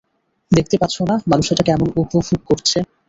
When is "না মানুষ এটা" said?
1.09-1.63